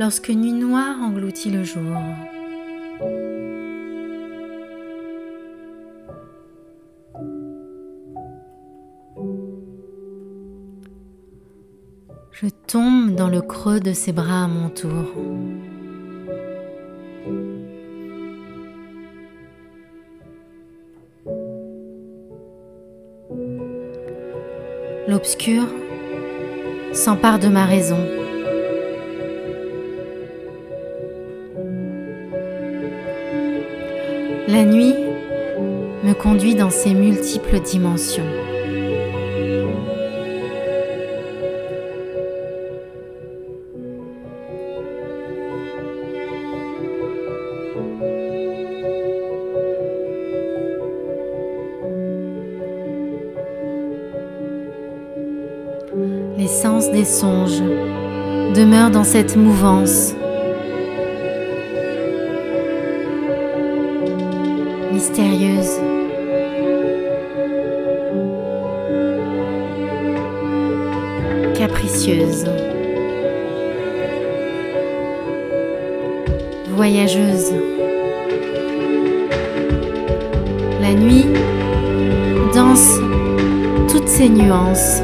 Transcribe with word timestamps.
lorsque 0.00 0.30
nuit 0.30 0.54
noire 0.54 0.96
engloutit 1.02 1.50
le 1.50 1.62
jour. 1.62 1.82
Je 12.32 12.46
tombe 12.66 13.14
dans 13.14 13.28
le 13.28 13.42
creux 13.42 13.80
de 13.80 13.92
ses 13.92 14.12
bras 14.12 14.44
à 14.44 14.48
mon 14.48 14.70
tour. 14.70 14.90
L'obscur 25.06 25.64
s'empare 26.94 27.38
de 27.38 27.48
ma 27.48 27.66
raison. 27.66 28.19
La 34.52 34.64
nuit 34.64 34.96
me 36.02 36.12
conduit 36.12 36.56
dans 36.56 36.70
ses 36.70 36.92
multiples 36.92 37.60
dimensions. 37.60 38.24
L'essence 56.36 56.90
des 56.90 57.04
songes 57.04 57.62
demeure 58.56 58.90
dans 58.90 59.04
cette 59.04 59.36
mouvance. 59.36 60.12
Mystérieuse. 65.00 65.80
Capricieuse. 71.54 72.44
Voyageuse. 76.76 77.54
La 80.82 80.92
nuit 80.92 81.24
danse 82.54 82.98
toutes 83.90 84.06
ses 84.06 84.28
nuances. 84.28 85.00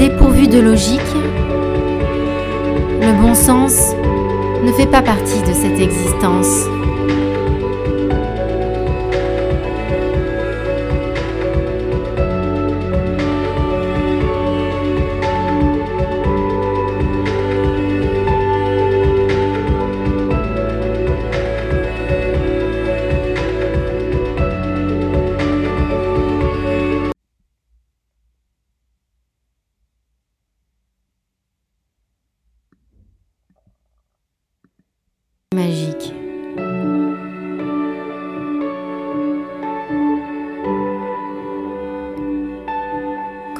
Dépourvu 0.00 0.48
de 0.48 0.58
logique, 0.60 0.98
le 3.02 3.20
bon 3.20 3.34
sens 3.34 3.92
ne 4.64 4.72
fait 4.72 4.86
pas 4.86 5.02
partie 5.02 5.42
de 5.42 5.52
cette 5.52 5.78
existence. 5.78 6.64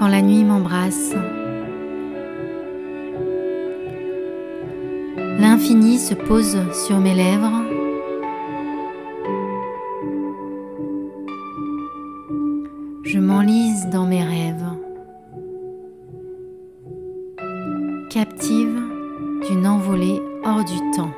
Quand 0.01 0.09
la 0.09 0.23
nuit 0.23 0.45
m'embrasse, 0.45 1.13
l'infini 5.39 5.99
se 5.99 6.15
pose 6.15 6.57
sur 6.73 7.01
mes 7.01 7.15
lèvres. 7.15 7.53
Je 13.03 13.19
m'enlise 13.19 13.91
dans 13.93 14.07
mes 14.07 14.25
rêves, 14.25 14.65
captive 18.09 18.81
d'une 19.51 19.67
envolée 19.67 20.23
hors 20.47 20.65
du 20.65 20.79
temps. 20.97 21.13